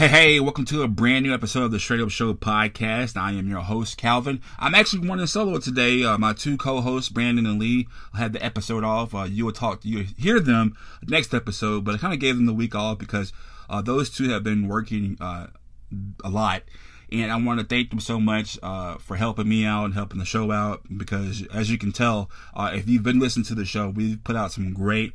[0.00, 3.18] Hey, hey, welcome to a brand new episode of the Straight Up Show podcast.
[3.18, 4.40] I am your host, Calvin.
[4.58, 6.04] I'm actually running solo today.
[6.04, 9.14] Uh, my two co-hosts, Brandon and Lee, had the episode off.
[9.14, 10.74] Uh, you will talk, you hear them
[11.06, 13.34] next episode, but I kind of gave them the week off because
[13.68, 15.48] uh, those two have been working uh,
[16.24, 16.62] a lot.
[17.12, 20.18] And I want to thank them so much uh, for helping me out and helping
[20.18, 23.66] the show out because, as you can tell, uh, if you've been listening to the
[23.66, 25.12] show, we've put out some great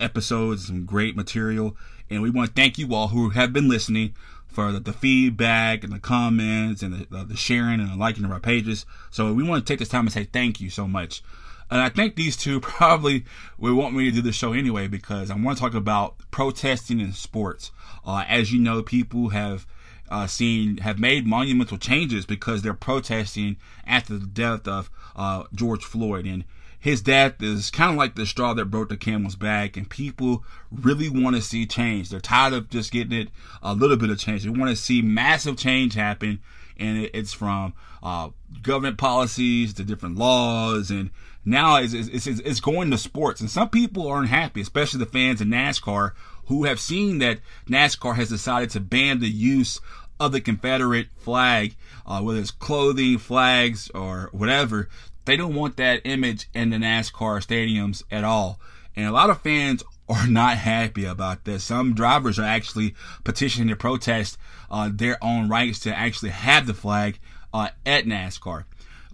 [0.00, 1.76] episodes, some great material,
[2.12, 4.14] and we want to thank you all who have been listening
[4.46, 8.30] for the, the feedback and the comments and the, the, sharing and the liking of
[8.30, 8.84] our pages.
[9.10, 11.22] So we want to take this time and say thank you so much.
[11.70, 13.24] And I think these two probably
[13.58, 17.00] will want me to do the show anyway because I want to talk about protesting
[17.00, 17.70] in sports.
[18.04, 19.66] Uh, as you know, people have
[20.10, 25.84] uh, seen have made monumental changes because they're protesting after the death of uh, George
[25.84, 26.44] Floyd and
[26.82, 30.42] his death is kind of like the straw that broke the camel's back, and people
[30.72, 32.10] really want to see change.
[32.10, 33.28] They're tired of just getting it
[33.62, 34.42] a little bit of change.
[34.42, 36.40] They want to see massive change happen,
[36.76, 38.30] and it's from uh,
[38.62, 41.10] government policies to different laws, and
[41.44, 43.40] now it's, it's, it's going to sports.
[43.40, 46.14] And some people aren't happy, especially the fans of NASCAR
[46.46, 49.80] who have seen that NASCAR has decided to ban the use
[50.18, 54.88] of the Confederate flag, uh, whether it's clothing, flags, or whatever,
[55.24, 58.60] they don't want that image in the NASCAR stadiums at all.
[58.96, 61.64] And a lot of fans are not happy about this.
[61.64, 64.36] Some drivers are actually petitioning to protest
[64.70, 67.18] uh, their own rights to actually have the flag
[67.54, 68.64] uh, at NASCAR.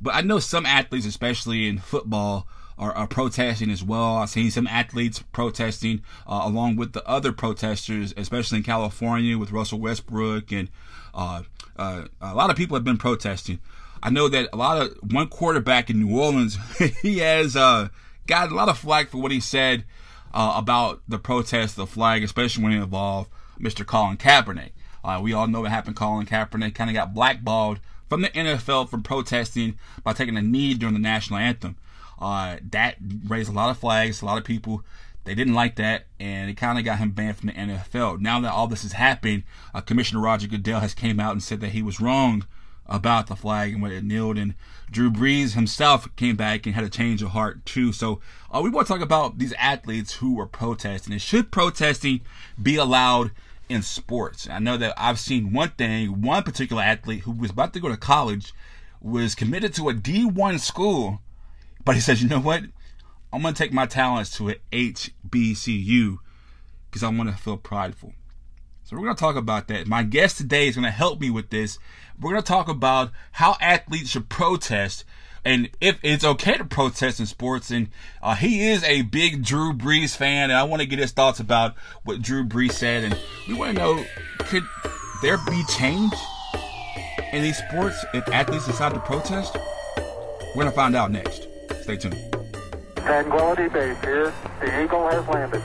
[0.00, 2.46] But I know some athletes, especially in football,
[2.78, 4.16] are, are protesting as well.
[4.16, 9.50] I've seen some athletes protesting uh, along with the other protesters, especially in California with
[9.50, 10.68] Russell Westbrook, and
[11.14, 11.42] uh,
[11.76, 13.58] uh, a lot of people have been protesting.
[14.02, 16.58] I know that a lot of one quarterback in New Orleans,
[17.02, 17.88] he has uh,
[18.26, 19.84] got a lot of flack for what he said
[20.32, 23.84] uh, about the protest, the flag, especially when it involved Mr.
[23.84, 24.70] Colin Kaepernick.
[25.04, 25.96] Uh, we all know what happened.
[25.96, 30.74] Colin Kaepernick kind of got blackballed from the NFL from protesting by taking a knee
[30.74, 31.76] during the national anthem.
[32.20, 34.22] Uh, that raised a lot of flags.
[34.22, 34.84] A lot of people
[35.24, 38.18] they didn't like that, and it kind of got him banned from the NFL.
[38.18, 39.44] Now that all this has happened,
[39.74, 42.46] uh, Commissioner Roger Goodell has came out and said that he was wrong
[42.88, 44.38] about the flag and what it kneeled.
[44.38, 44.54] And
[44.90, 47.92] Drew Brees himself came back and had a change of heart too.
[47.92, 51.12] So uh, we want to talk about these athletes who were protesting.
[51.12, 52.22] And should protesting
[52.60, 53.32] be allowed
[53.68, 54.48] in sports?
[54.48, 57.88] I know that I've seen one thing, one particular athlete who was about to go
[57.88, 58.52] to college
[59.00, 61.20] was committed to a D1 school,
[61.84, 62.62] but he says, you know what?
[63.32, 66.18] I'm going to take my talents to an HBCU
[66.90, 68.14] because I want to feel prideful.
[68.88, 69.86] So we're going to talk about that.
[69.86, 71.78] My guest today is going to help me with this.
[72.18, 75.04] We're going to talk about how athletes should protest
[75.44, 77.70] and if it's okay to protest in sports.
[77.70, 77.90] And
[78.22, 81.38] uh, he is a big Drew Brees fan, and I want to get his thoughts
[81.38, 83.04] about what Drew Brees said.
[83.04, 84.04] And we want to know
[84.38, 84.64] could
[85.20, 86.14] there be change
[87.34, 89.54] in these sports if athletes decide to protest?
[90.56, 91.46] We're going to find out next.
[91.82, 92.16] Stay tuned.
[92.96, 94.32] Tranquility Base here.
[94.60, 95.62] The Eagle has landed.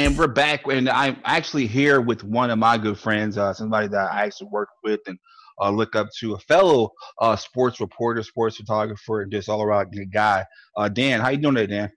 [0.00, 3.86] And we're back, and I'm actually here with one of my good friends, uh, somebody
[3.88, 5.18] that I actually work with and
[5.60, 9.92] uh, look up to, a fellow uh, sports reporter, sports photographer, and just all around
[9.92, 10.46] good guy.
[10.74, 11.92] Uh, Dan, how you doing today, Dan?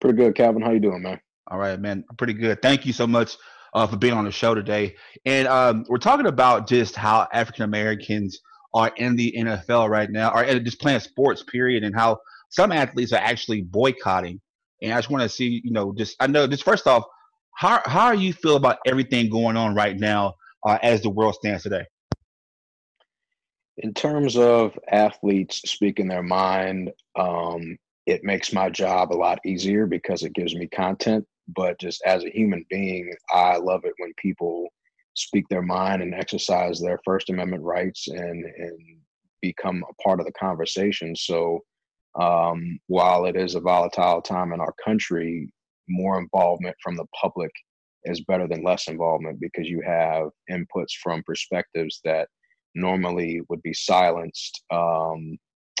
[0.00, 0.62] Pretty good, Calvin.
[0.62, 1.20] How you doing, man?
[1.48, 2.02] All right, man.
[2.16, 2.62] Pretty good.
[2.62, 3.36] Thank you so much
[3.74, 4.96] uh, for being on the show today.
[5.26, 8.40] And um, we're talking about just how African Americans
[8.72, 13.12] are in the NFL right now, or just playing sports, period, and how some athletes
[13.12, 14.40] are actually boycotting
[14.82, 17.04] and I just want to see, you know, just I know just first off,
[17.54, 20.34] how how do you feel about everything going on right now
[20.66, 21.84] uh, as the world stands today?
[23.78, 27.76] In terms of athletes speaking their mind, um,
[28.06, 31.26] it makes my job a lot easier because it gives me content.
[31.54, 34.68] But just as a human being, I love it when people
[35.14, 38.78] speak their mind and exercise their First Amendment rights and and
[39.42, 41.14] become a part of the conversation.
[41.14, 41.60] So
[42.20, 45.52] um, while it is a volatile time in our country,
[45.88, 47.50] more involvement from the public
[48.04, 52.28] is better than less involvement because you have inputs from perspectives that
[52.74, 55.36] normally would be silenced um,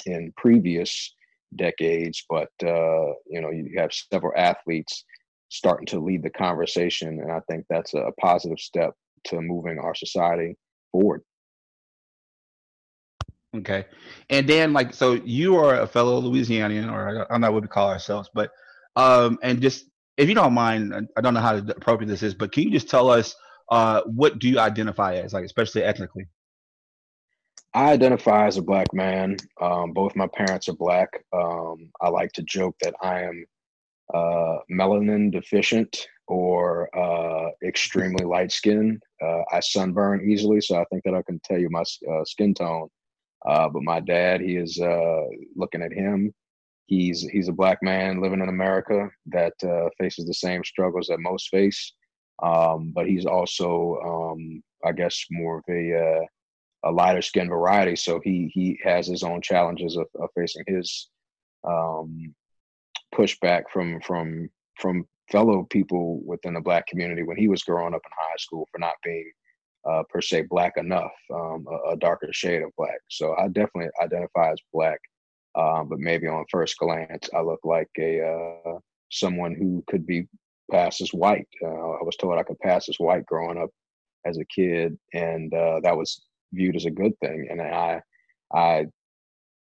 [0.06, 1.14] in previous
[1.56, 2.24] decades.
[2.28, 5.04] But uh, you know, you have several athletes
[5.48, 8.92] starting to lead the conversation, and I think that's a positive step
[9.26, 10.56] to moving our society
[10.92, 11.22] forward.
[13.58, 13.86] Okay.
[14.30, 17.68] And then like so you are a fellow Louisianian or I don't know what we
[17.68, 18.50] call ourselves, but
[18.96, 19.86] um and just
[20.16, 22.88] if you don't mind, I don't know how appropriate this is, but can you just
[22.88, 23.34] tell us
[23.70, 26.26] uh, what do you identify as, like especially ethnically?
[27.74, 29.36] I identify as a black man.
[29.60, 31.08] Um, both my parents are black.
[31.32, 33.44] Um, I like to joke that I am
[34.14, 39.02] uh, melanin deficient or uh, extremely light skinned.
[39.22, 42.54] Uh, I sunburn easily, so I think that I can tell you my uh, skin
[42.54, 42.88] tone.
[43.46, 45.22] Uh, but my dad, he is uh,
[45.54, 46.32] looking at him.
[46.86, 49.54] He's he's a black man living in America that
[49.98, 51.92] faces the same struggles that most face.
[52.42, 56.26] Um, but he's also, um, I guess, more of a
[56.84, 57.96] a lighter skin variety.
[57.96, 61.08] So he he has his own challenges of, of facing his
[61.66, 62.34] um,
[63.14, 68.02] pushback from from from fellow people within the black community when he was growing up
[68.04, 69.30] in high school for not being
[69.88, 72.98] uh, per se black enough, um, a, a, darker shade of black.
[73.08, 74.98] So I definitely identify as black,
[75.54, 78.78] um, but maybe on first glance I look like a uh,
[79.10, 80.26] someone who could be
[80.70, 81.48] passed as white.
[81.62, 83.70] Uh, I was told I could pass as white growing up
[84.24, 86.20] as a kid, and uh, that was
[86.52, 87.46] viewed as a good thing.
[87.50, 88.00] And I,
[88.52, 88.86] I,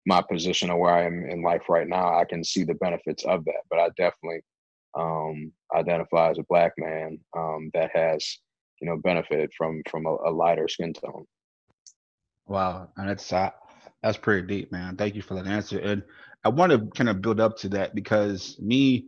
[0.05, 3.23] my position of where I am in life right now, I can see the benefits
[3.25, 3.61] of that.
[3.69, 4.41] But I definitely
[4.97, 8.39] um, identify as a black man um, that has,
[8.81, 11.25] you know, benefited from from a, a lighter skin tone.
[12.47, 13.51] Wow, and that's uh,
[14.01, 14.95] that's pretty deep, man.
[14.95, 15.79] Thank you for that answer.
[15.79, 16.03] And
[16.43, 19.07] I want to kind of build up to that because me,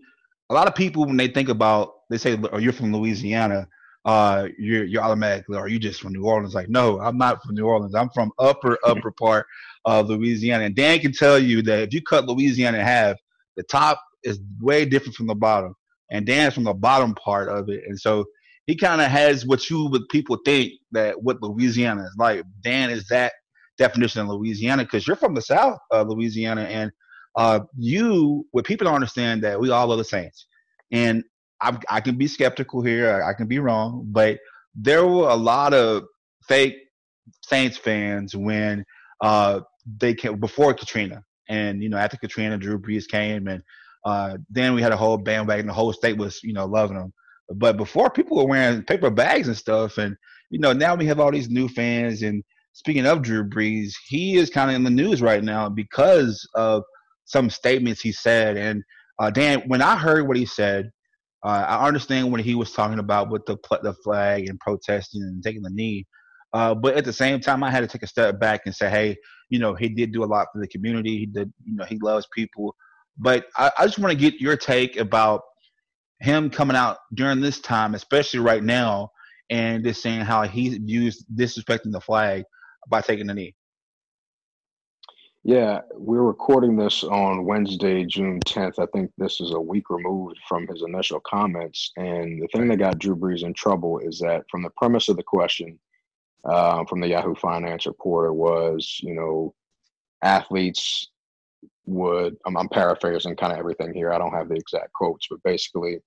[0.49, 3.67] a lot of people when they think about, they say, "Oh, you're from Louisiana."
[4.05, 6.55] uh, you're you're automatically, are you just from New Orleans?
[6.55, 7.95] Like, no, I'm not from New Orleans.
[7.95, 9.45] I'm from upper upper part
[9.85, 10.65] of Louisiana.
[10.65, 13.17] And Dan can tell you that if you cut Louisiana in half,
[13.57, 15.75] the top is way different from the bottom,
[16.09, 17.83] and Dan's from the bottom part of it.
[17.87, 18.25] And so
[18.67, 22.43] he kind of has what you would people think that what Louisiana is like.
[22.63, 23.33] Dan is that
[23.77, 26.91] definition of Louisiana because you're from the South, uh, Louisiana, and
[27.35, 30.45] uh, you, what people don't understand that we all are the Saints.
[30.91, 31.23] And
[31.61, 33.23] I, I can be skeptical here.
[33.23, 34.39] I can be wrong, but
[34.75, 36.03] there were a lot of
[36.47, 36.75] fake
[37.43, 38.85] Saints fans when
[39.21, 39.61] uh,
[39.97, 43.63] they came before Katrina, and you know after Katrina, Drew Brees came, and
[44.05, 45.67] uh, then we had a whole bandwagon.
[45.67, 47.13] The whole state was you know loving them.
[47.55, 50.15] But before, people were wearing paper bags and stuff, and
[50.49, 52.21] you know now we have all these new fans.
[52.21, 52.43] And
[52.73, 56.83] speaking of Drew Brees, he is kind of in the news right now because of
[57.25, 58.57] some statements he said.
[58.57, 58.83] And
[59.19, 60.89] uh, Dan, when I heard what he said,
[61.43, 65.43] uh, I understand what he was talking about with the the flag and protesting and
[65.43, 66.05] taking the knee,
[66.53, 68.89] uh, but at the same time, I had to take a step back and say,
[68.89, 69.17] hey,
[69.49, 71.17] you know, he did do a lot for the community.
[71.17, 72.75] He did, you know, he loves people.
[73.17, 75.41] But I, I just want to get your take about
[76.21, 79.11] him coming out during this time, especially right now,
[79.49, 82.43] and just saying how he views disrespecting the flag
[82.87, 83.55] by taking the knee.
[85.43, 88.77] Yeah, we're recording this on Wednesday, June 10th.
[88.77, 91.91] I think this is a week removed from his initial comments.
[91.97, 95.17] And the thing that got Drew Brees in trouble is that from the premise of
[95.17, 95.79] the question
[96.45, 99.55] uh, from the Yahoo Finance reporter was, you know,
[100.21, 101.09] athletes
[101.85, 104.13] would, I'm, I'm paraphrasing kind of everything here.
[104.13, 105.99] I don't have the exact quotes, but basically,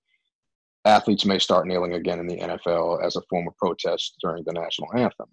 [0.85, 4.53] athletes may start kneeling again in the NFL as a form of protest during the
[4.53, 5.27] national anthem.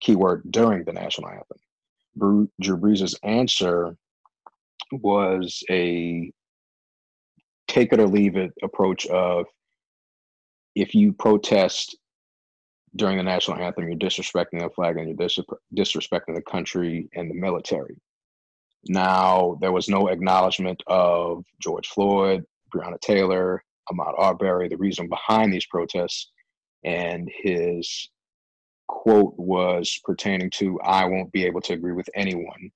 [0.00, 1.58] Keyword during the national anthem
[2.18, 3.96] Drew, Brees' answer
[4.92, 6.30] was a
[7.66, 9.46] take it or leave it approach of
[10.74, 11.96] if you protest
[12.96, 15.38] during the national anthem, you're disrespecting the flag and you're dis-
[15.76, 17.96] disrespecting the country and the military.
[18.86, 22.44] Now, there was no acknowledgement of George Floyd,
[22.74, 26.30] Breonna Taylor, Ahmaud Arbery, the reason behind these protests,
[26.84, 28.10] and his
[28.86, 32.70] quote was pertaining to I won't be able to agree with anyone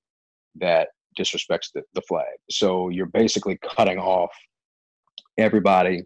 [0.57, 2.27] that disrespects the, the flag.
[2.51, 4.31] So you're basically cutting off
[5.39, 6.03] everybody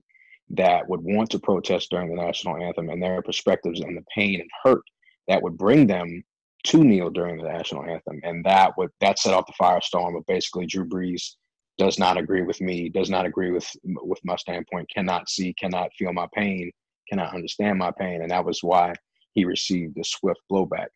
[0.51, 4.41] that would want to protest during the national anthem and their perspectives and the pain
[4.41, 4.83] and hurt
[5.29, 6.23] that would bring them
[6.67, 8.21] to kneel during the national anthem.
[8.23, 11.33] And that would that set off the firestorm of basically Drew Brees
[11.79, 15.93] does not agree with me, does not agree with with my standpoint, cannot see, cannot
[15.99, 16.71] feel my pain,
[17.09, 18.23] cannot understand my pain.
[18.23, 18.95] And that was why
[19.35, 20.89] he received a swift blowback.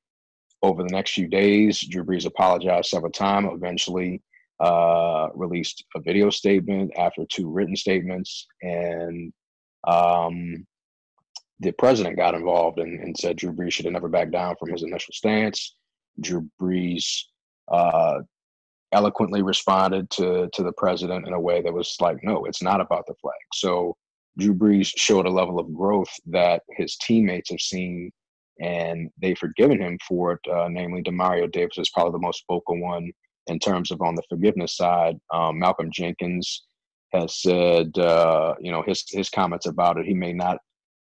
[0.63, 4.23] Over the next few days, Drew Brees apologized several times, eventually
[4.61, 9.33] uh, released a video statement after two written statements, and
[9.87, 10.67] um,
[11.61, 14.71] the president got involved and, and, said Drew Brees should have never backed down from
[14.71, 15.77] his initial stance.
[16.21, 17.05] Drew Brees
[17.71, 18.21] uh,
[18.93, 22.81] eloquently responded to to the president in a way that was like, no, it's not
[22.81, 23.35] about the flag.
[23.55, 23.97] So
[24.39, 28.11] Drew Brees showed a level of growth that his teammates have seen
[28.61, 30.51] and they've forgiven him for it.
[30.51, 33.11] Uh, namely, Demario Davis is probably the most vocal one
[33.47, 35.17] in terms of on the forgiveness side.
[35.33, 36.67] Um, Malcolm Jenkins
[37.13, 40.07] has said, uh, you know, his his comments about it.
[40.07, 40.59] He may not.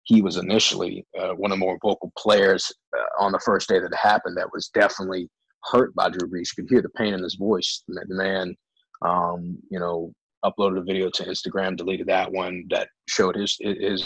[0.10, 3.78] He was initially uh, one of the more vocal players uh, on the first day
[3.80, 4.36] that it happened.
[4.38, 5.30] That was definitely
[5.72, 6.50] hurt by Drew Brees.
[6.58, 7.84] You could hear the pain in his voice.
[7.88, 8.56] The man,
[9.04, 10.12] um, you know,
[10.44, 14.04] uploaded a video to Instagram, deleted that one that showed his his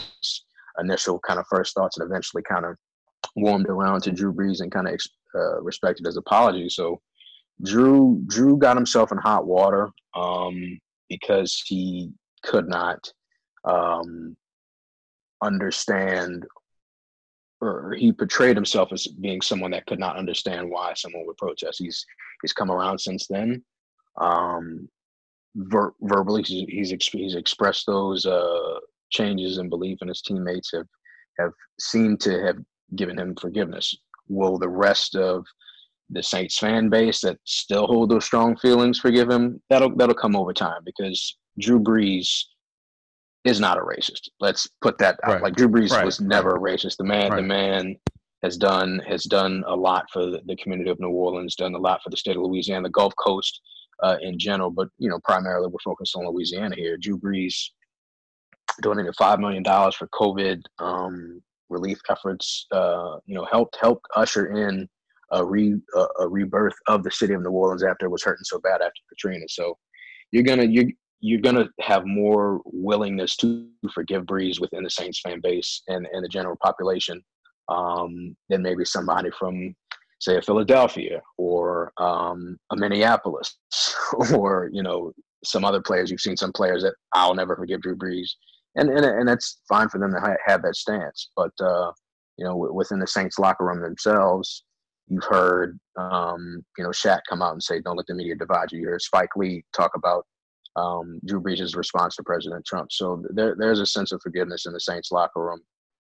[0.77, 2.75] initial kind of first thoughts, and eventually kind of
[3.38, 5.00] warmed around to Drew Brees and kind of
[5.36, 6.67] uh, respected his apology.
[6.67, 7.00] So
[7.63, 12.12] Drew Drew got himself in hot water um, because he
[12.43, 13.00] could not
[13.63, 14.36] um,
[15.44, 16.46] understand
[17.64, 21.80] or he portrayed himself as being someone that could not understand why someone would protest.
[21.80, 22.06] He's
[22.42, 23.64] he's come around since then.
[24.20, 24.90] Um,
[25.56, 28.80] ver- verbally, he's he's, he's expressed those uh,
[29.12, 30.88] changes in belief, and his teammates have
[31.40, 32.58] have seemed to have
[32.96, 33.96] given him forgiveness.
[34.28, 35.46] Will the rest of
[36.10, 39.62] the Saints fan base that still hold those strong feelings forgive him?
[39.70, 42.44] That'll that'll come over time because Drew Brees
[43.44, 44.30] is not a racist.
[44.40, 45.34] Let's put that out.
[45.34, 45.44] Right.
[45.44, 46.06] Like Drew Brees right.
[46.06, 46.74] was never right.
[46.74, 46.98] a racist.
[46.98, 47.96] The man, the man
[48.44, 51.80] has done has done a lot for the, the, community of New Orleans, done a
[51.80, 53.62] lot for the state of Louisiana, the Gulf Coast
[54.02, 54.70] uh, in general.
[54.70, 56.98] But you know, primarily we're focused on Louisiana here.
[56.98, 57.56] Drew Brees
[58.82, 62.66] donated five million dollars for COVID um, relief efforts.
[62.72, 64.88] Uh, you know, helped helped usher in
[65.32, 68.46] a re a, a rebirth of the city of New Orleans after it was hurting
[68.46, 69.46] so bad after Katrina.
[69.50, 69.78] So
[70.32, 70.92] you're gonna you
[71.24, 76.06] you're going to have more willingness to forgive Brees within the Saints fan base and,
[76.12, 77.24] and the general population
[77.70, 79.74] um, than maybe somebody from,
[80.20, 83.58] say, a Philadelphia or um, a Minneapolis
[84.34, 85.13] or, you know,
[85.46, 86.12] some other players.
[86.12, 88.32] You've seen some players that I'll never forgive Drew Brees.
[88.75, 91.30] And, and, and that's fine for them to ha- have that stance.
[91.38, 91.94] But, uh,
[92.38, 94.65] you know, w- within the Saints locker room themselves,
[95.08, 98.74] you've heard, um, you know, Shaq come out and say, don't let the media divide
[98.74, 98.82] you.
[98.82, 100.25] You heard Spike Lee talk about
[100.75, 102.92] um, Drew Brees' response to President Trump.
[102.92, 105.62] So there, there's a sense of forgiveness in the Saints locker room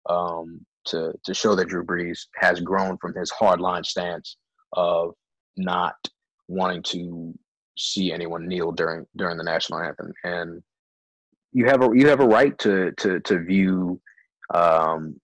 [0.08, 4.36] um, to to show that Drew Brees has grown from his hardline stance
[4.74, 5.14] of
[5.56, 5.94] not
[6.48, 7.34] wanting to
[7.76, 10.12] see anyone kneel during during the national anthem.
[10.24, 10.62] And
[11.52, 14.00] you have a you have a right to to to view
[14.54, 15.20] um,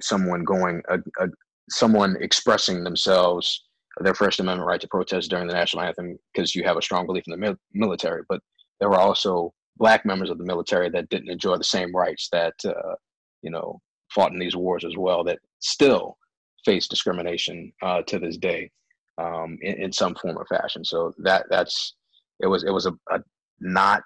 [0.00, 1.28] someone going a, a
[1.70, 3.64] someone expressing themselves
[4.00, 7.06] their First Amendment right to protest during the national anthem because you have a strong
[7.06, 8.22] belief in the mil- military.
[8.28, 8.40] But
[8.80, 12.54] there were also black members of the military that didn't enjoy the same rights that
[12.64, 12.94] uh,
[13.42, 13.80] you know
[14.12, 16.16] fought in these wars as well that still
[16.64, 18.70] face discrimination uh, to this day
[19.18, 20.84] um, in, in, some form or fashion.
[20.84, 21.94] So that that's
[22.40, 23.20] it was it was a, a,
[23.60, 24.02] not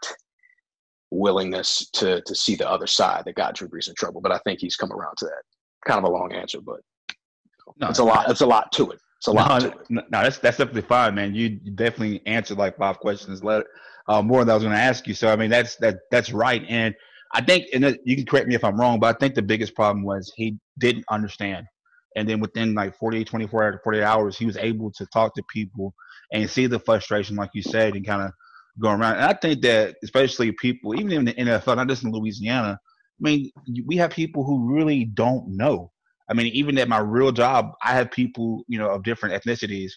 [1.11, 4.21] willingness to to see the other side that got Drew Brees in trouble.
[4.21, 5.43] But I think he's come around to that.
[5.87, 6.81] Kind of a long answer, but
[7.79, 8.31] no, it's a lot.
[8.31, 9.01] It's a lot to it.
[9.19, 9.63] It's a lot.
[9.89, 11.35] No, no, that's that's definitely fine, man.
[11.35, 13.43] You definitely answered like five questions.
[13.43, 13.65] Let
[14.09, 15.15] uh, more than I was going to ask you.
[15.15, 16.65] So I mean, that's that that's right.
[16.69, 16.95] And
[17.35, 19.75] I think, and you can correct me if I'm wrong, but I think the biggest
[19.75, 21.67] problem was he didn't understand.
[22.15, 25.43] And then within like 48, 24 hours, 48 hours, he was able to talk to
[25.49, 25.95] people
[26.33, 28.33] and see the frustration, like you said, and kind of
[28.79, 29.17] go around.
[29.17, 33.23] And I think that especially people, even in the NFL, not just in Louisiana, I
[33.23, 33.51] mean,
[33.87, 35.91] we have people who really don't know.
[36.29, 39.93] I mean, even at my real job, I have people, you know, of different ethnicities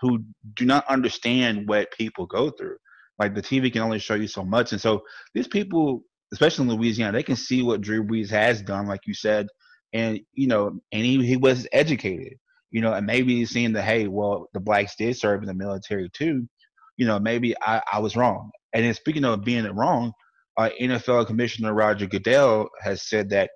[0.00, 0.24] who
[0.54, 2.76] do not understand what people go through.
[3.20, 5.02] Like the TV can only show you so much, and so
[5.34, 9.14] these people, especially in Louisiana, they can see what Drew Brees has done, like you
[9.14, 9.46] said,
[9.92, 12.34] and you know, and he he was educated,
[12.70, 15.54] you know, and maybe he's seeing that hey, well, the blacks did serve in the
[15.54, 16.48] military too,
[16.96, 18.50] you know, maybe I, I was wrong.
[18.72, 20.12] And then speaking of being wrong,
[20.56, 23.50] uh, NFL Commissioner Roger Goodell has said that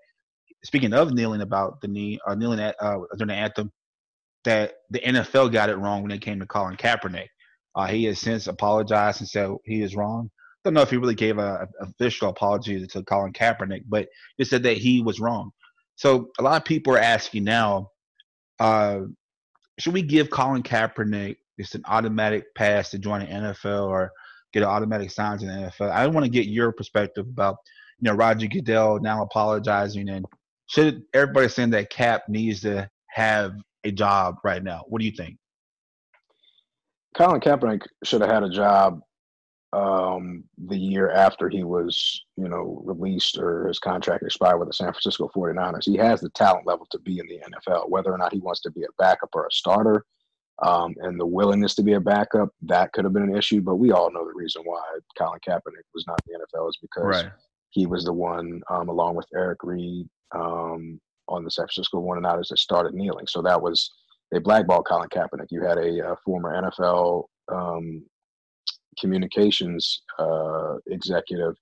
[0.65, 3.71] speaking of kneeling about the knee uh, kneeling at uh, during the anthem,
[4.45, 7.29] that the NFL got it wrong when it came to Colin Kaepernick.
[7.75, 10.31] Uh, he has since apologized and said he is wrong.
[10.65, 14.45] Don't know if he really gave a, a official apology to Colin Kaepernick, but he
[14.45, 15.51] said that he was wrong.
[15.97, 17.91] So a lot of people are asking now,
[18.59, 19.01] uh,
[19.79, 24.11] should we give Colin Kaepernick just an automatic pass to join the NFL or
[24.53, 25.91] get an automatic sign to the NFL?
[25.91, 27.57] I want to get your perspective about,
[28.01, 30.25] you know, Roger Goodell now apologizing and
[30.67, 33.53] should everybody saying that Cap needs to have
[33.85, 34.85] a job right now?
[34.89, 35.37] What do you think?
[37.17, 39.01] Colin Kaepernick should have had a job
[39.73, 44.75] um, the year after he was, you know, released or his contract expired with the
[44.75, 45.85] San Francisco 49ers.
[45.85, 47.89] He has the talent level to be in the NFL.
[47.89, 50.05] Whether or not he wants to be a backup or a starter,
[50.63, 53.61] um, and the willingness to be a backup, that could have been an issue.
[53.61, 54.83] But we all know the reason why
[55.19, 57.33] Colin Kaepernick was not in the NFL is because right.
[57.71, 62.49] he was the one, um, along with Eric Reid, um, on the San Francisco 49ers
[62.49, 63.27] that started kneeling.
[63.27, 63.91] So that was
[64.31, 65.49] they blackballed Colin Kaepernick.
[65.51, 68.05] You had a, a uh, former NFL um,
[68.99, 71.55] communications uh, executive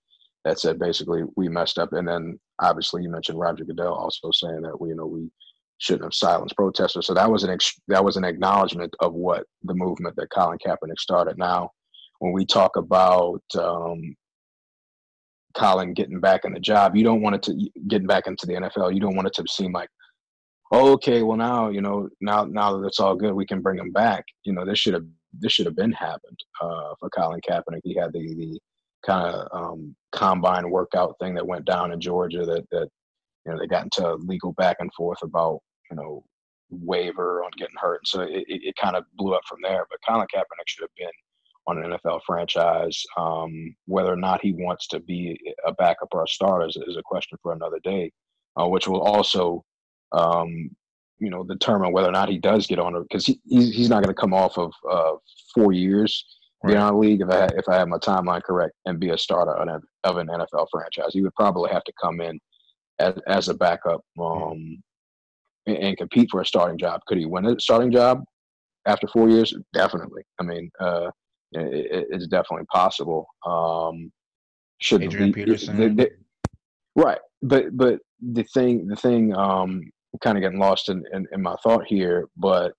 [0.44, 1.92] that said basically we messed up.
[1.92, 5.30] And then obviously you mentioned Roger Goodell also saying that we you know we
[5.78, 7.06] shouldn't have silenced protesters.
[7.06, 10.58] So that was an ex- that was an acknowledgement of what the movement that Colin
[10.64, 11.38] Kaepernick started.
[11.38, 11.70] Now,
[12.20, 14.14] when we talk about um,
[15.54, 18.54] Colin getting back in the job, you don't want it to getting back into the
[18.54, 18.94] NFL.
[18.94, 19.88] You don't want it to seem like,
[20.72, 23.92] okay, well now you know now now that it's all good, we can bring him
[23.92, 24.24] back.
[24.44, 27.80] You know, this should have this should have been happened uh, for Colin Kaepernick.
[27.84, 28.60] He had the the
[29.04, 32.88] kind of um, combine workout thing that went down in Georgia that that
[33.46, 35.60] you know they got into legal back and forth about
[35.90, 36.24] you know
[36.70, 38.00] waiver on getting hurt.
[38.00, 39.84] And so it, it, it kind of blew up from there.
[39.90, 41.08] But Colin Kaepernick should have been
[41.66, 43.04] on an NFL franchise.
[43.16, 46.96] Um, whether or not he wants to be a backup or a starter is, is
[46.96, 48.10] a question for another day,
[48.60, 49.64] uh, which will also,
[50.12, 50.70] um,
[51.18, 54.02] you know, determine whether or not he does get on because he, he's, he's not
[54.02, 55.12] going to come off of uh,
[55.54, 56.24] four years
[56.62, 56.72] right.
[56.72, 59.52] beyond league if I if I have my timeline correct and be a starter
[60.04, 61.10] of an NFL franchise.
[61.12, 62.40] He would probably have to come in
[62.98, 64.82] as as a backup um,
[65.66, 67.00] and, and compete for a starting job.
[67.06, 68.24] Could he win a starting job
[68.86, 69.54] after four years?
[69.72, 70.22] Definitely.
[70.40, 71.10] I mean, uh,
[71.52, 73.26] it, it's definitely possible.
[73.46, 74.10] Um,
[74.80, 75.96] should Adrian be, Peterson,
[76.96, 77.18] right?
[77.42, 79.82] But but the thing the thing um,
[80.20, 82.72] kind of getting lost in, in, in my thought here, but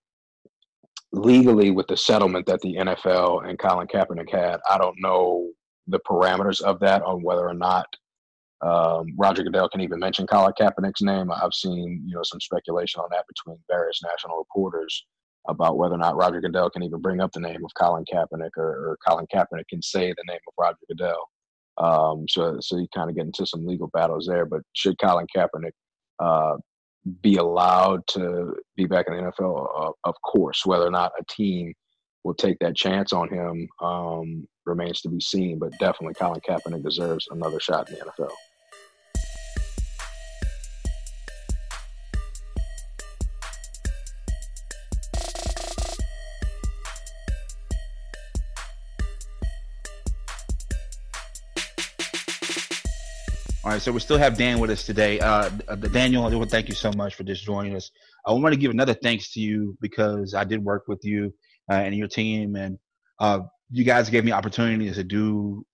[1.11, 5.49] legally with the settlement that the NFL and Colin Kaepernick had, I don't know
[5.87, 7.85] the parameters of that on whether or not
[8.63, 11.29] um, Roger Goodell can even mention Colin Kaepernick's name.
[11.31, 15.05] I've seen you know some speculation on that between various national reporters
[15.49, 18.51] about whether or not Roger Goodell can even bring up the name of Colin Kaepernick
[18.57, 21.29] or, or Colin Kaepernick can say the name of Roger Goodell.
[21.77, 24.45] Um, so, so you kind of get into some legal battles there.
[24.45, 25.71] But should Colin Kaepernick
[26.19, 26.55] uh,
[27.21, 29.87] be allowed to be back in the NFL?
[29.87, 31.73] Uh, of course, whether or not a team
[32.23, 35.59] will take that chance on him um, remains to be seen.
[35.59, 38.31] But definitely, Colin Kaepernick deserves another shot in the NFL.
[53.65, 55.21] All right, so we still have Dan with us today.
[55.21, 57.91] Uh, uh Daniel, I want to thank you so much for just joining us.
[58.27, 61.33] I want to give another thanks to you because I did work with you
[61.71, 62.77] uh, and your team, and
[63.21, 63.39] uh,
[63.71, 65.65] you guys gave me opportunities to do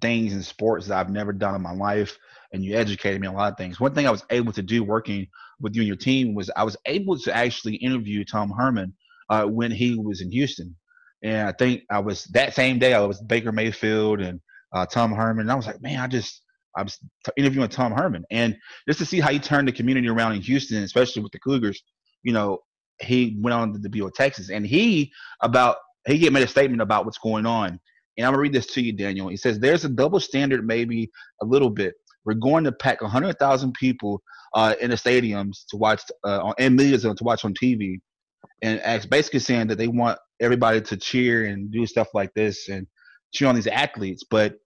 [0.00, 2.18] things in sports that I've never done in my life,
[2.52, 3.78] and you educated me on a lot of things.
[3.78, 5.28] One thing I was able to do working
[5.60, 8.94] with you and your team was I was able to actually interview Tom Herman
[9.30, 10.74] uh, when he was in Houston,
[11.22, 14.40] and I think I was that same day I was Baker Mayfield and
[14.72, 16.42] uh, Tom Herman, and I was like, man, I just
[16.76, 16.98] I was
[17.36, 18.56] interviewing Tom Herman, and
[18.88, 21.82] just to see how he turned the community around in Houston, especially with the Cougars,
[22.22, 22.58] you know,
[23.00, 27.04] he went on to the BO Texas, and he about he made a statement about
[27.04, 27.78] what's going on,
[28.16, 29.28] and I'm gonna read this to you, Daniel.
[29.28, 31.94] He says there's a double standard, maybe a little bit.
[32.24, 34.22] We're going to pack 100,000 people
[34.54, 38.00] uh, in the stadiums to watch uh, and millions to watch on TV,
[38.62, 38.80] and
[39.10, 42.86] basically saying that they want everybody to cheer and do stuff like this and
[43.32, 44.56] cheer on these athletes, but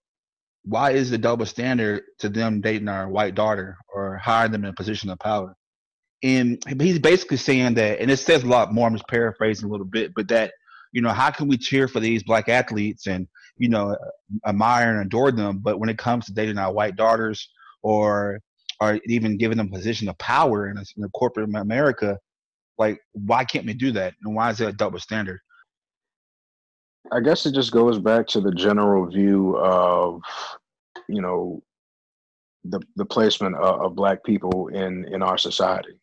[0.67, 4.71] why is the double standard to them dating our white daughter or hiring them in
[4.71, 5.55] a position of power?
[6.23, 8.87] And he's basically saying that, and it says a lot more.
[8.87, 10.53] I'm just paraphrasing a little bit, but that
[10.93, 13.97] you know, how can we cheer for these black athletes and you know
[14.47, 17.49] admire and adore them, but when it comes to dating our white daughters
[17.83, 18.41] or
[18.81, 22.19] or even giving them a position of power in, a, in a corporate America,
[22.77, 24.15] like why can't we do that?
[24.25, 25.41] And why is that a double standard?
[27.13, 30.23] I guess it just goes back to the general view of,
[31.09, 31.63] you know,
[32.65, 36.01] the the placement of, of, black people in in our society.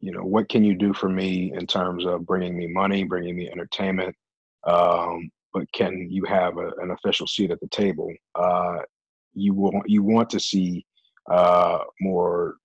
[0.00, 3.36] You know, what can you do for me in terms of bringing me money, bringing
[3.36, 4.14] me entertainment,
[4.66, 8.12] um, but can you have a, an official seat at the table?
[8.34, 8.78] Uh,
[9.34, 10.84] you want you want to see
[11.30, 12.56] uh, more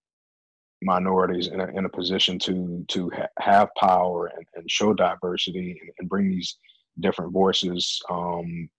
[0.82, 5.78] minorities in a, in a position to to ha- have power and, and show diversity
[5.82, 6.58] and, and bring these
[7.02, 8.70] different voices um,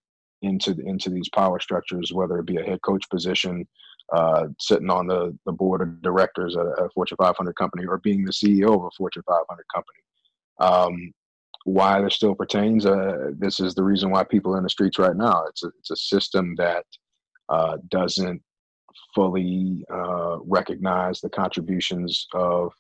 [0.43, 3.67] into into these power structures, whether it be a head coach position,
[4.13, 8.25] uh, sitting on the, the board of directors at a, Fortune 500 company, or being
[8.25, 9.99] the CEO of a Fortune 500 company.
[10.59, 11.13] Um,
[11.65, 14.99] why this still pertains, uh, this is the reason why people are in the streets
[14.99, 15.45] right now.
[15.49, 16.85] It's a, it's a system that
[17.51, 18.43] uh, doesn't
[19.15, 22.73] fully uh, recognize the contributions of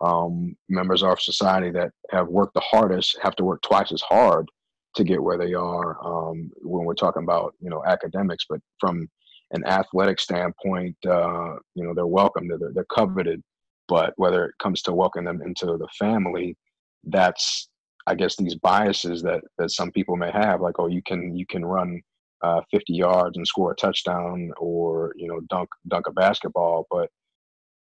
[0.00, 4.48] um, members of society that have worked the hardest, have to work twice as hard
[4.94, 9.08] to get where they are um, when we're talking about you know academics but from
[9.52, 13.42] an athletic standpoint uh, you know they're welcome they're, they're coveted
[13.88, 16.56] but whether it comes to welcoming them into the family
[17.04, 17.68] that's
[18.06, 21.46] i guess these biases that that some people may have like oh you can you
[21.46, 22.00] can run
[22.42, 27.08] uh, 50 yards and score a touchdown or you know dunk dunk a basketball, but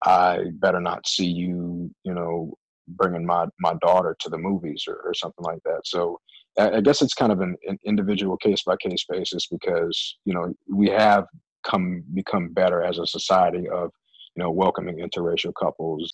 [0.03, 2.53] I better not see you you know
[2.88, 5.81] bringing my my daughter to the movies or, or something like that.
[5.86, 6.19] So
[6.57, 10.53] I, guess it's kind of an, an individual case by case basis because you know
[10.69, 11.25] we have
[11.63, 13.91] come become better as a society of
[14.35, 16.13] you know welcoming interracial couples.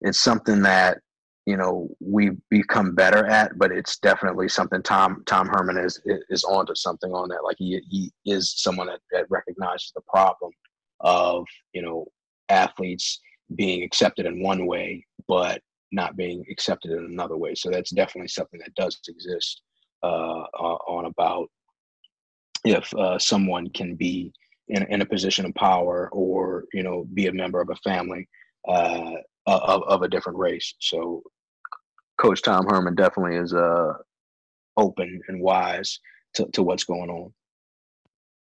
[0.00, 0.98] It's something that
[1.46, 6.44] you know we've become better at but it's definitely something tom tom herman is is
[6.44, 7.44] onto something on that.
[7.44, 10.52] Like he he is someone that, that recognizes the problem
[11.00, 12.06] of you know
[12.48, 13.20] athletes
[13.54, 15.60] being accepted in one way but
[15.90, 17.54] not being accepted in another way.
[17.54, 19.62] So that's definitely something that does exist
[20.02, 21.48] on about
[22.64, 24.32] if uh, someone can be
[24.68, 28.28] in, in a position of power or you know be a member of a family
[28.66, 29.12] uh,
[29.46, 31.22] of, of a different race so
[32.18, 33.92] Coach Tom Herman definitely is uh,
[34.76, 36.00] open and wise
[36.34, 37.32] to, to what's going on.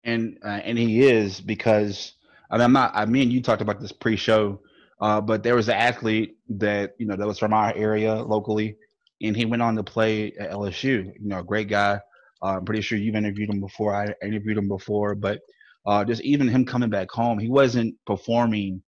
[0.03, 2.13] And uh, and he is because
[2.49, 2.91] I mean, I'm not.
[2.93, 4.59] I mean, you talked about this pre-show,
[4.99, 8.75] uh, but there was an athlete that you know that was from our area locally,
[9.23, 11.05] and he went on to play at LSU.
[11.05, 11.99] You know, a great guy.
[12.41, 13.95] Uh, I'm pretty sure you've interviewed him before.
[13.95, 15.39] I interviewed him before, but
[15.85, 18.83] uh, just even him coming back home, he wasn't performing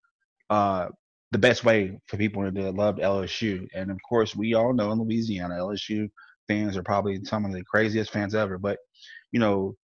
[0.51, 0.89] uh,
[1.31, 3.67] the best way for people that loved LSU.
[3.75, 6.09] And of course, we all know in Louisiana, LSU
[6.49, 8.59] fans are probably some of the craziest fans ever.
[8.59, 8.79] But
[9.33, 9.77] you know,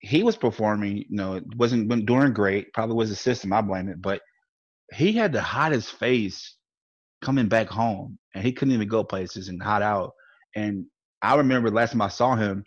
[0.00, 0.98] he was performing.
[0.98, 2.72] You know, it wasn't doing great.
[2.72, 3.52] Probably was the system.
[3.52, 4.00] I blame it.
[4.00, 4.20] But
[4.92, 6.56] he had hide his face
[7.22, 10.12] coming back home, and he couldn't even go places and hide out.
[10.56, 10.86] And
[11.22, 12.64] I remember last time I saw him,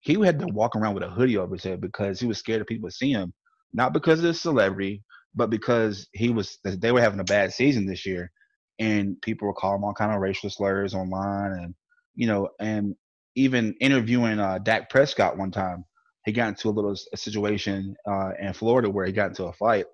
[0.00, 2.60] he had to walk around with a hoodie over his head because he was scared
[2.60, 3.32] of people to see him.
[3.72, 5.02] Not because of the celebrity,
[5.34, 8.30] but because he was they were having a bad season this year,
[8.78, 11.74] and people were calling him all kind of racial slurs online, and
[12.14, 12.94] you know, and
[13.36, 15.84] even interviewing uh, Dak Prescott one time,
[16.26, 19.52] he got into a little a situation uh, in Florida where he got into a
[19.52, 19.86] fight,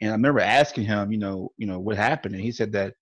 [0.00, 2.94] and I remember asking him, you know, you know what happened, and he said that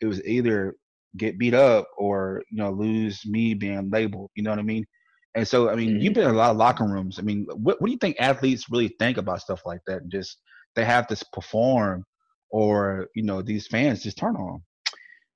[0.00, 0.74] it was either
[1.16, 4.30] get beat up or you know lose me being labeled.
[4.34, 4.86] You know what I mean?
[5.34, 6.00] And so, I mean, mm-hmm.
[6.00, 7.18] you've been in a lot of locker rooms.
[7.18, 10.08] I mean, what, what do you think athletes really think about stuff like that?
[10.08, 10.38] Just
[10.76, 12.04] they have to perform
[12.50, 14.62] or you know these fans just turn on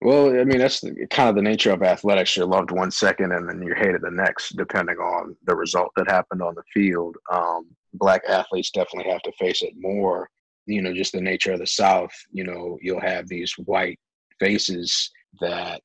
[0.02, 3.32] well i mean that's the, kind of the nature of athletics you're loved one second
[3.32, 7.16] and then you're hated the next depending on the result that happened on the field
[7.32, 10.28] um, black athletes definitely have to face it more
[10.66, 13.98] you know just the nature of the south you know you'll have these white
[14.38, 15.82] faces that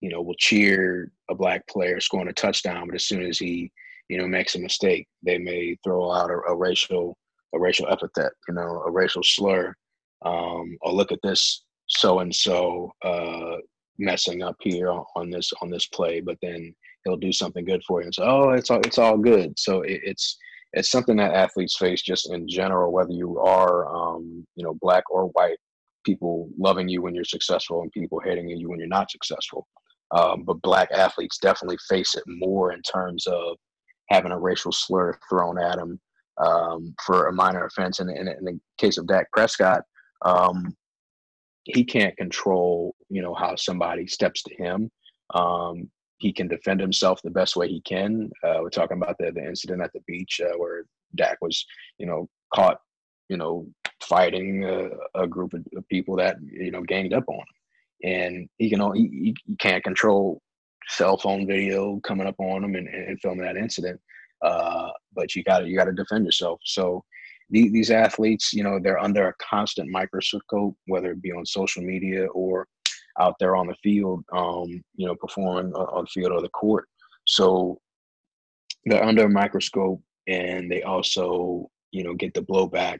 [0.00, 3.70] you know will cheer a black player scoring a touchdown but as soon as he
[4.08, 7.16] you know makes a mistake they may throw out a, a racial
[7.54, 9.74] a racial epithet, you know, a racial slur,
[10.24, 12.90] um, or look at this so and so
[13.98, 16.74] messing up here on this on this play, but then
[17.04, 19.82] he'll do something good for you and say, "Oh, it's all it's all good." So
[19.82, 20.36] it, it's
[20.72, 25.04] it's something that athletes face just in general, whether you are um, you know black
[25.10, 25.58] or white.
[26.04, 29.66] People loving you when you're successful and people hating you when you're not successful.
[30.10, 33.56] Um, but black athletes definitely face it more in terms of
[34.10, 36.00] having a racial slur thrown at them
[36.38, 38.00] um, for a minor offense.
[38.00, 39.82] And in, in, the case of Dak Prescott,
[40.24, 40.76] um,
[41.64, 44.90] he can't control, you know, how somebody steps to him.
[45.34, 48.30] Um, he can defend himself the best way he can.
[48.42, 50.84] Uh, we're talking about the, the incident at the beach uh, where
[51.16, 51.64] Dak was,
[51.98, 52.78] you know, caught,
[53.28, 53.66] you know,
[54.04, 57.44] fighting a, a group of, people that, you know, ganged up on him.
[58.02, 60.40] And he can he, he can't control
[60.88, 64.00] cell phone video coming up on him and, and filming that incident.
[64.42, 66.60] Uh, but you got to you got to defend yourself.
[66.64, 67.02] So
[67.50, 71.82] the, these athletes, you know, they're under a constant microscope, whether it be on social
[71.82, 72.66] media or
[73.20, 76.86] out there on the field, um, you know, performing on the field or the court.
[77.26, 77.78] So
[78.84, 82.98] they're under a microscope, and they also, you know, get the blowback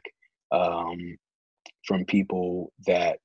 [0.55, 1.17] um,
[1.85, 3.19] from people that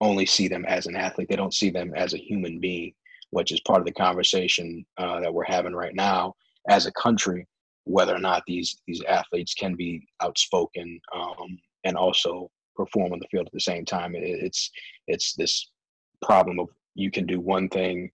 [0.00, 1.28] only see them as an athlete.
[1.28, 2.92] They don't see them as a human being,
[3.30, 6.34] which is part of the conversation uh, that we're having right now
[6.68, 7.46] as a country
[7.88, 13.26] whether or not these these athletes can be outspoken um, and also perform on the
[13.30, 14.14] field at the same time.
[14.14, 14.70] It, it's
[15.06, 15.70] it's this
[16.22, 18.10] problem of you can do one thing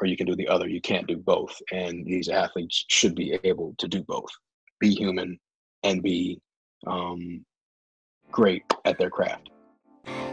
[0.00, 0.68] or you can do the other.
[0.68, 4.30] You can't do both, and these athletes should be able to do both:
[4.78, 5.38] be human
[5.82, 6.40] and be
[6.86, 7.44] um,
[8.34, 9.50] great at their craft.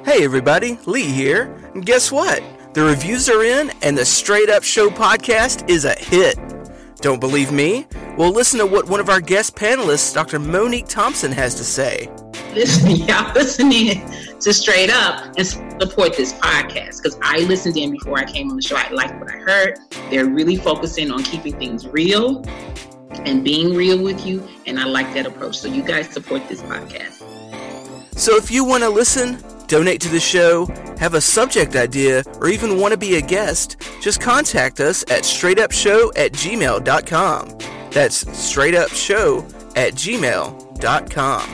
[0.04, 1.44] Hey everybody, Lee here.
[1.76, 2.44] And guess what?
[2.74, 6.38] The reviews are in, and the Straight Up Show podcast is a hit.
[6.98, 7.86] Don't believe me?
[8.18, 10.40] Well, listen to what one of our guest panelists, Dr.
[10.40, 12.10] Monique Thompson, has to say.
[12.54, 14.10] Listen, y'all listening
[14.42, 18.58] to Straight Up and support this podcast because I listened in before I came on
[18.58, 18.76] the show.
[18.76, 19.80] I liked what I heard.
[20.10, 22.44] They're really focusing on keeping things real
[23.26, 24.46] and being real with you.
[24.66, 25.60] And I like that approach.
[25.60, 27.21] So you guys support this podcast.
[28.22, 30.68] So if you want to listen, donate to the show,
[31.00, 35.24] have a subject idea, or even want to be a guest, just contact us at
[35.24, 37.58] straightupshow at gmail.com.
[37.90, 41.50] That's straightupshow at gmail.com.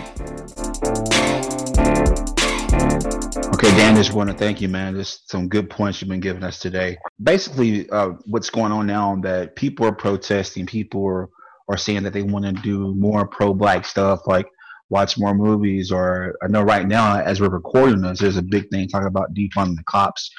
[3.54, 4.94] Okay, Dan, just want to thank you, man.
[4.94, 6.98] Just some good points you've been giving us today.
[7.24, 11.30] Basically, uh, what's going on now that people are protesting, people are,
[11.70, 14.48] are saying that they want to do more pro-black stuff, like
[14.90, 15.92] watch more movies.
[15.92, 19.34] Or I know right now, as we're recording this, there's a big thing talking about
[19.34, 20.30] defunding the cops.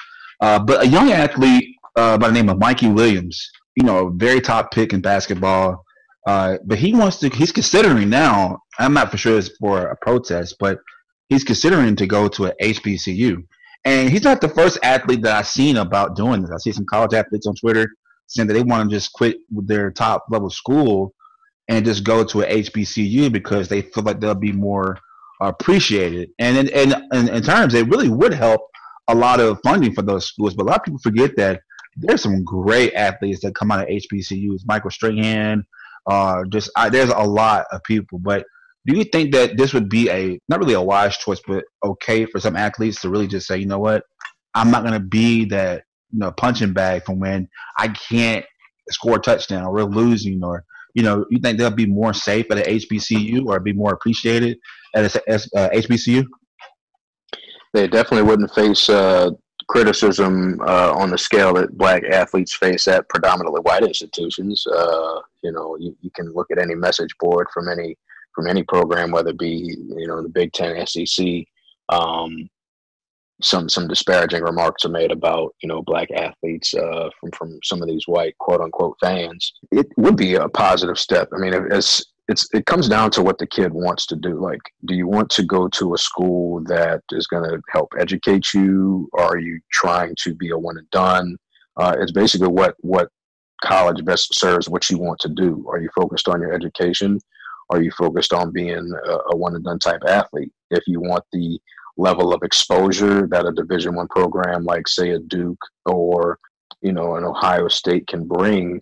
[0.40, 4.10] Uh, but a young athlete uh, by the name of Mikey Williams, you know, a
[4.10, 5.84] very top pick in basketball.
[6.26, 7.28] Uh, but he wants to.
[7.30, 8.58] He's considering now.
[8.78, 10.78] I'm not for sure it's for a protest, but
[11.28, 13.42] he's considering to go to an HBCU.
[13.84, 16.50] And he's not the first athlete that I've seen about doing this.
[16.50, 17.88] I see some college athletes on Twitter
[18.26, 21.14] saying that they want to just quit their top level school
[21.68, 24.98] and just go to an HBCU because they feel like they'll be more
[25.40, 26.30] appreciated.
[26.38, 28.62] And in, in, in, in terms, it really would help
[29.08, 30.54] a lot of funding for those schools.
[30.54, 31.60] But a lot of people forget that
[31.96, 34.60] there's some great athletes that come out of HBCUs.
[34.66, 35.64] Michael Strahan,
[36.06, 38.18] uh, just I, there's a lot of people.
[38.18, 38.46] But
[38.86, 42.24] do you think that this would be a not really a wise choice, but okay
[42.24, 44.04] for some athletes to really just say, you know what,
[44.54, 48.44] I'm not going to be that you know punching bag from when I can't
[48.90, 52.46] score a touchdown or we're losing or you know you think they'll be more safe
[52.50, 54.58] at an HBCU or be more appreciated
[54.94, 56.24] at a uh, HBCU?
[57.74, 59.30] They definitely wouldn't face uh,
[59.68, 64.66] criticism uh, on the scale that black athletes face at predominantly white institutions.
[64.66, 67.96] Uh, you know, you, you, can look at any message board from any
[68.34, 71.44] from any program, whether it be you know the Big Ten, SEC.
[71.90, 72.48] Um,
[73.42, 77.82] some some disparaging remarks are made about you know black athletes uh, from from some
[77.82, 79.52] of these white quote unquote fans.
[79.70, 81.28] It would be a positive step.
[81.34, 84.40] I mean, it's it's it comes down to what the kid wants to do.
[84.40, 88.52] Like, do you want to go to a school that is going to help educate
[88.52, 91.36] you, or are you trying to be a one and done?
[91.76, 93.08] Uh, it's basically what what
[93.62, 95.64] college best serves what you want to do.
[95.68, 97.18] Are you focused on your education?
[97.70, 100.52] Are you focused on being a, a one and done type athlete?
[100.70, 101.60] If you want the
[101.98, 106.38] level of exposure that a Division One program like, say, a Duke or
[106.80, 108.80] you know an Ohio State can bring,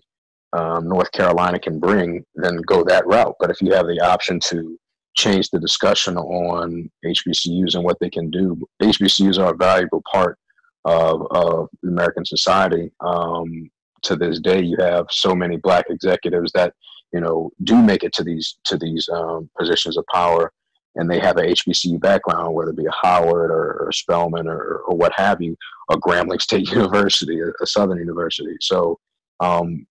[0.53, 3.35] um, North Carolina can bring, then go that route.
[3.39, 4.77] But if you have the option to
[5.15, 10.37] change the discussion on HBCUs and what they can do, HBCUs are a valuable part
[10.85, 12.91] of, of American society.
[13.01, 13.69] Um,
[14.03, 16.71] to this day, you have so many black executives that
[17.13, 20.51] you know, do make it to these to these um, positions of power,
[20.97, 24.81] and they have a HBCU background, whether it be a Howard or, or Spelman or,
[24.87, 25.55] or what have you,
[25.89, 28.55] or Grambling State University, a, a Southern University.
[28.61, 28.99] So
[29.39, 29.85] um,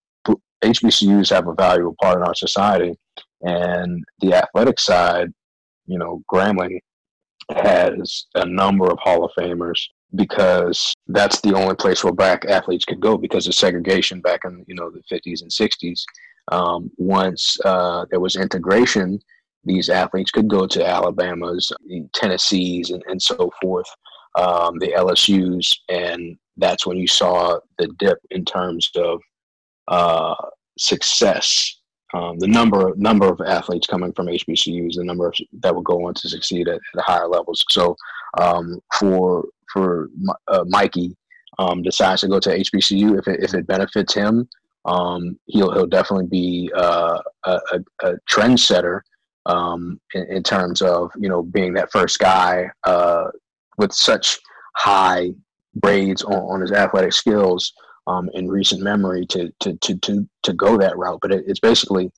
[0.63, 2.95] HBCUs have a valuable part in our society,
[3.43, 5.33] and the athletic side,
[5.87, 6.79] you know, Grambling
[7.55, 9.81] has a number of Hall of Famers
[10.15, 14.65] because that's the only place where black athletes could go because of segregation back in
[14.67, 16.05] you know the 50s and 60s
[16.53, 19.21] um, once uh, there was integration,
[19.67, 21.71] these athletes could go to Alabama's,
[22.15, 23.87] Tennessee's, and, and so forth,
[24.39, 29.21] um, the LSU's, and that's when you saw the dip in terms of
[29.89, 30.35] uh,
[30.79, 31.81] success.
[32.15, 36.07] Um, the number number of athletes coming from HBCUs, the number of, that would go
[36.07, 37.65] on to succeed at, at higher levels.
[37.69, 37.97] So
[38.39, 40.09] um, for for
[40.49, 41.17] uh, Mikey,
[41.59, 44.49] um, decides to go to HBCU if it, if it benefits him
[44.87, 47.61] um, he'll he'll definitely be uh, a,
[48.03, 49.01] a, trendsetter
[49.47, 53.25] um, in, in, terms of you know being that first guy uh,
[53.79, 54.39] with such
[54.77, 55.31] high
[55.81, 57.73] grades on, on his athletic skills
[58.07, 61.19] um, in recent memory to to to to to go that route.
[61.23, 62.11] But it, it's basically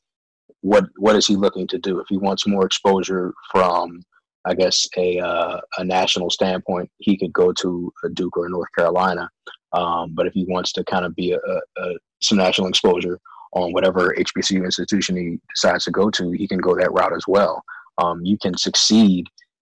[0.62, 4.02] what what is he looking to do if he wants more exposure from
[4.44, 8.70] I guess a uh, a national standpoint, he could go to a Duke or North
[8.76, 9.28] Carolina.
[9.74, 13.20] Um, but if he wants to kind of be a, a, some national exposure
[13.52, 17.24] on whatever HBCU institution he decides to go to, he can go that route as
[17.26, 17.62] well.
[17.98, 19.26] Um, you can succeed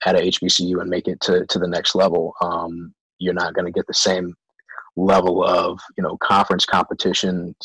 [0.05, 2.33] at a HBCU and make it to, to the next level.
[2.41, 4.35] Um, you're not going to get the same
[4.95, 7.55] level of you know conference competition,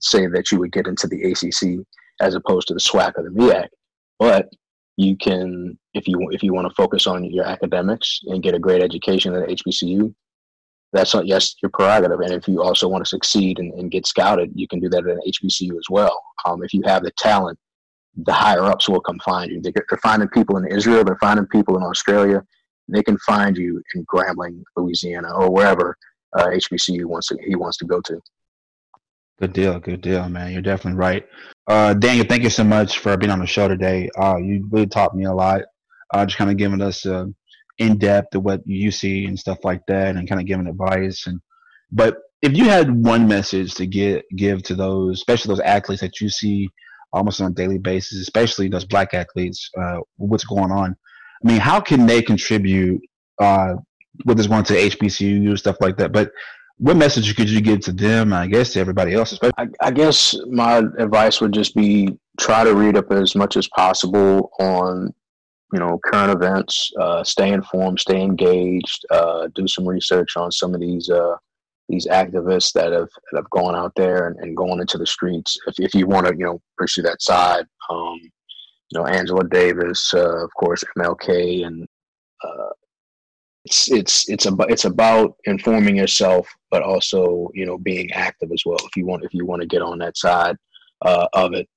[0.00, 1.84] say that you would get into the ACC
[2.20, 3.68] as opposed to the SWAC or the MEAC,
[4.18, 4.48] but
[4.96, 8.58] you can if you if you want to focus on your academics and get a
[8.58, 10.14] great education at HBCU,
[10.92, 12.20] that's not yes your prerogative.
[12.20, 15.06] And if you also want to succeed and, and get scouted, you can do that
[15.06, 16.22] at an HBCU as well.
[16.44, 17.58] Um, if you have the talent,
[18.24, 19.60] the higher ups will come find you.
[19.60, 21.04] They're finding people in Israel.
[21.04, 22.42] They're finding people in Australia.
[22.88, 25.96] They can find you in Grambling, Louisiana, or wherever
[26.36, 28.20] uh, HBCU wants to he wants to go to.
[29.38, 30.52] Good deal, good deal, man.
[30.52, 31.26] You're definitely right.
[31.66, 34.08] Uh, Daniel, thank you so much for being on the show today.
[34.18, 35.62] Uh, you really taught me a lot.
[36.14, 37.26] Uh, just kind of giving us uh,
[37.78, 41.26] in depth of what you see and stuff like that, and kind of giving advice.
[41.26, 41.40] And
[41.90, 46.20] but if you had one message to get give to those, especially those athletes that
[46.20, 46.68] you see
[47.12, 50.96] almost on a daily basis, especially those black athletes, uh, what's going on?
[51.44, 53.00] I mean, how can they contribute?
[53.38, 53.74] Uh,
[54.24, 56.30] whether it's going to HBCU stuff like that, but
[56.78, 58.32] what message could you give to them?
[58.32, 59.32] I guess to everybody else.
[59.32, 59.54] Especially?
[59.58, 63.66] I, I guess my advice would just be try to read up as much as
[63.68, 65.14] possible on
[65.76, 70.74] you know current events uh, stay informed stay engaged uh, do some research on some
[70.74, 71.36] of these uh,
[71.90, 75.58] these activists that have that have gone out there and, and going into the streets.
[75.66, 78.18] If, if you want to you know pursue that side um,
[78.88, 81.86] you know angela davis uh, of course mlk and
[82.42, 82.70] uh,
[83.66, 88.62] it's it's it's about it's about informing yourself but also you know being active as
[88.64, 90.56] well if you want if you want to get on that side
[91.04, 91.68] uh, of it.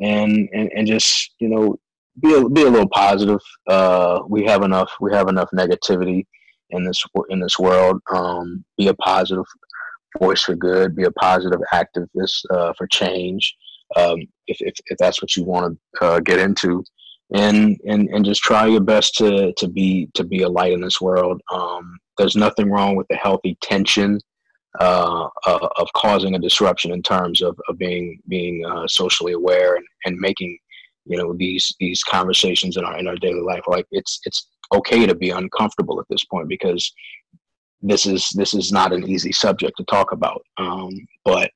[0.00, 1.76] And, and and just you know
[2.20, 3.40] be a, be a little positive.
[3.66, 6.26] Uh, we have enough we have enough negativity
[6.70, 8.00] in this in this world.
[8.12, 9.44] Um, be a positive
[10.18, 10.96] voice for good.
[10.96, 13.54] Be a positive activist uh, for change.
[13.96, 16.84] Um, if, if, if that's what you want to uh, get into,
[17.34, 20.80] and and and just try your best to to be to be a light in
[20.80, 21.40] this world.
[21.52, 24.20] Um, there's nothing wrong with the healthy tension
[24.80, 29.86] uh, of causing a disruption in terms of, of being being uh, socially aware and,
[30.04, 30.58] and making
[31.08, 35.06] you know these these conversations in our in our daily life like it's it's okay
[35.06, 36.92] to be uncomfortable at this point because
[37.80, 40.42] this is this is not an easy subject to talk about.
[40.58, 40.90] Um,
[41.24, 41.50] but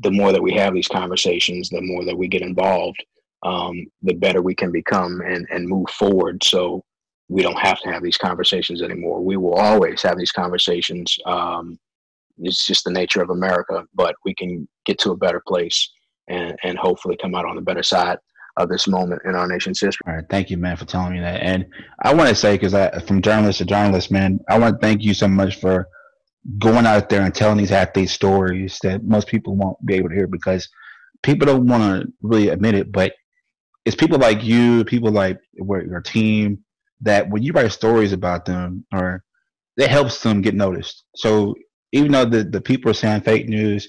[0.00, 3.02] the more that we have these conversations the more that we get involved
[3.42, 6.42] um, the better we can become and and move forward.
[6.44, 6.84] So
[7.28, 9.20] we don't have to have these conversations anymore.
[9.22, 11.16] We will always have these conversations.
[11.26, 11.78] Um,
[12.38, 15.90] it's just the nature of america but we can get to a better place
[16.28, 18.18] and and hopefully come out on the better side
[18.56, 20.04] of this moment in our nation's history.
[20.06, 21.42] All right, thank you, man, for telling me that.
[21.42, 21.66] And
[22.02, 25.02] I want to say, because I, from journalist to journalist, man, I want to thank
[25.02, 25.88] you so much for
[26.58, 30.14] going out there and telling these athletes stories that most people won't be able to
[30.14, 30.68] hear because
[31.22, 33.14] people don't want to really admit it, but
[33.84, 36.62] it's people like you, people like your team,
[37.00, 39.24] that when you write stories about them, or
[39.76, 41.04] it helps them get noticed.
[41.16, 41.54] So
[41.92, 43.88] even though the, the people are saying fake news,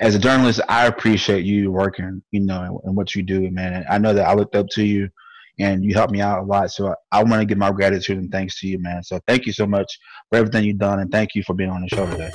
[0.00, 3.74] as a journalist, I appreciate you working, you know, and what you do, man.
[3.74, 5.10] And I know that I looked up to you
[5.58, 6.70] and you helped me out a lot.
[6.70, 9.02] So I, want to give my gratitude and thanks to you, man.
[9.02, 9.98] So thank you so much
[10.30, 12.30] for everything you've done and thank you for being on the show today.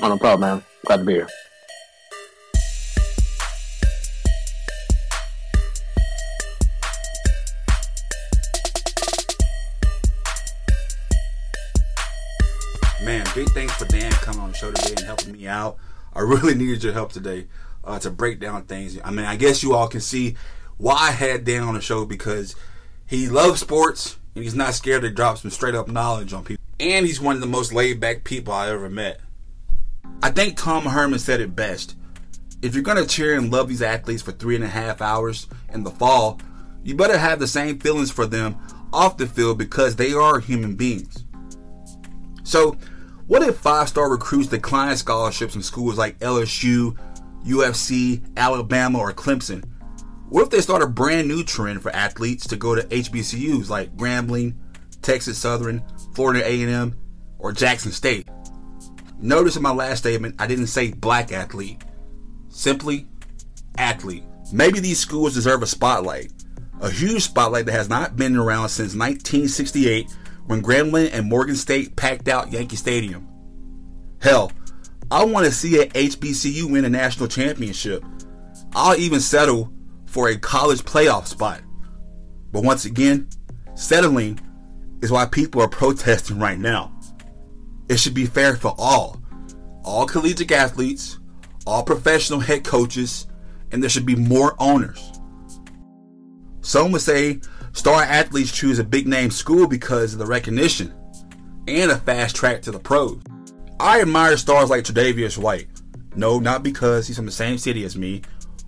[0.00, 0.64] Oh, no problem, man.
[0.86, 1.28] Glad to be here.
[13.04, 15.78] Man, big thanks for Dan coming on the show today and helping me out.
[16.14, 17.46] I really needed your help today
[17.84, 18.98] uh, to break down things.
[19.04, 20.36] I mean, I guess you all can see
[20.76, 22.54] why I had Dan on the show because
[23.06, 26.62] he loves sports and he's not scared to drop some straight up knowledge on people.
[26.80, 29.20] And he's one of the most laid back people I ever met.
[30.22, 31.96] I think Tom Herman said it best.
[32.60, 35.46] If you're going to cheer and love these athletes for three and a half hours
[35.72, 36.40] in the fall,
[36.82, 38.56] you better have the same feelings for them
[38.92, 41.24] off the field because they are human beings.
[42.42, 42.76] So,
[43.28, 46.98] what if five star recruits decline scholarships in schools like LSU,
[47.44, 49.62] UFC, Alabama, or Clemson?
[50.30, 53.94] What if they start a brand new trend for athletes to go to HBCUs like
[53.96, 54.54] Grambling,
[55.02, 56.96] Texas Southern, Florida A&M,
[57.38, 58.26] or Jackson State?
[59.20, 61.84] Notice in my last statement, I didn't say black athlete.
[62.48, 63.06] Simply,
[63.76, 64.24] athlete.
[64.52, 66.32] Maybe these schools deserve a spotlight.
[66.80, 70.16] A huge spotlight that has not been around since 1968
[70.48, 73.28] when Grambling and Morgan State packed out Yankee Stadium.
[74.22, 74.50] Hell,
[75.10, 78.02] I want to see a HBCU win a national championship.
[78.74, 79.70] I'll even settle
[80.06, 81.60] for a college playoff spot.
[82.50, 83.28] But once again,
[83.74, 84.40] settling
[85.02, 86.98] is why people are protesting right now.
[87.90, 89.20] It should be fair for all.
[89.84, 91.18] All collegiate athletes,
[91.66, 93.26] all professional head coaches,
[93.70, 95.12] and there should be more owners.
[96.62, 97.40] Some would say
[97.78, 100.92] Star athletes choose a big name school because of the recognition
[101.68, 103.22] and a fast track to the pros.
[103.78, 105.68] I admire stars like Tre'Davious White.
[106.16, 108.22] No, not because he's from the same city as me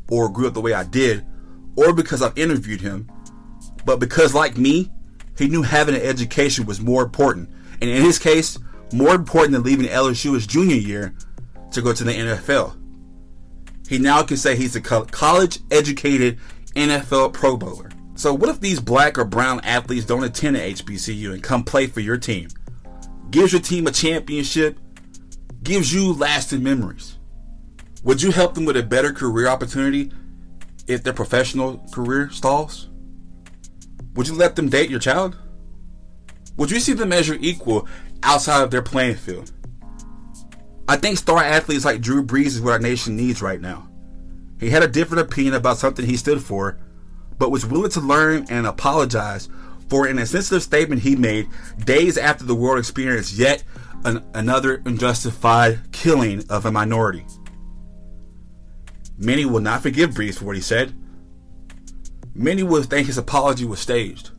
[0.08, 1.26] or grew up the way I did
[1.74, 3.11] or because I've interviewed him,
[3.84, 4.92] but because, like me,
[5.36, 7.50] he knew having an education was more important.
[7.80, 8.61] And in his case,
[8.92, 11.16] more important than leaving LSU his junior year
[11.72, 12.76] to go to the NFL.
[13.88, 16.38] He now can say he's a college educated
[16.76, 17.90] NFL Pro Bowler.
[18.20, 21.86] So, what if these black or brown athletes don't attend an HBCU and come play
[21.86, 22.48] for your team?
[23.30, 24.78] Gives your team a championship,
[25.62, 27.16] gives you lasting memories.
[28.04, 30.12] Would you help them with a better career opportunity
[30.86, 32.90] if their professional career stalls?
[34.16, 35.38] Would you let them date your child?
[36.58, 37.88] Would you see them as your equal
[38.22, 39.50] outside of their playing field?
[40.86, 43.88] I think star athletes like Drew Brees is what our nation needs right now.
[44.58, 46.78] He had a different opinion about something he stood for,
[47.41, 49.49] but was willing to learn and apologize
[49.88, 51.49] for an insensitive statement he made
[51.84, 53.64] days after the world experienced yet
[54.05, 57.24] an, another unjustified killing of a minority.
[59.16, 60.95] Many will not forgive Brees for what he said.
[62.34, 64.30] Many will think his apology was staged.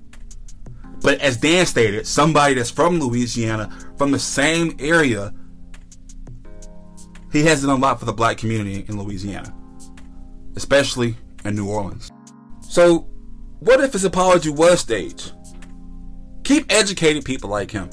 [1.02, 5.34] But as Dan stated, somebody that's from Louisiana, from the same area,
[7.32, 9.52] he has done a lot for the black community in Louisiana,
[10.56, 12.12] especially in New Orleans.
[12.72, 13.00] So,
[13.60, 15.34] what if his apology was staged?
[16.46, 17.90] Keep educating people like him.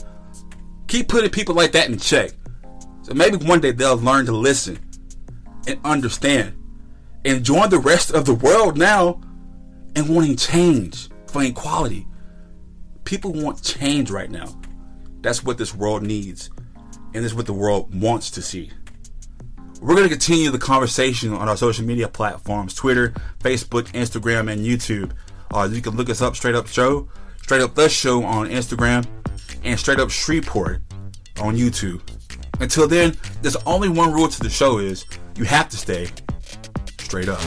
[0.87, 2.31] Keep putting people like that in check.
[3.03, 4.79] So maybe one day they'll learn to listen
[5.67, 6.55] and understand
[7.25, 9.21] and join the rest of the world now
[9.97, 12.07] and wanting change for equality.
[13.03, 14.61] People want change right now.
[15.23, 16.51] That's what this world needs,
[17.15, 18.71] and this is what the world wants to see.
[19.81, 24.65] We're going to continue the conversation on our social media platforms Twitter, Facebook, Instagram, and
[24.65, 25.13] YouTube.
[25.55, 27.09] Uh, you can look us up, Straight Up Show,
[27.43, 29.07] Straight Up The Show on Instagram,
[29.63, 30.83] and Straight Up Shreveport
[31.41, 32.01] on YouTube.
[32.61, 35.07] Until then, there's only one rule to the show is
[35.37, 36.09] you have to stay
[36.99, 37.41] straight up.